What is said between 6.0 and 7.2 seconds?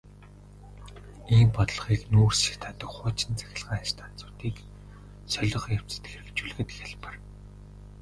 хэрэгжүүлэхэд хялбар.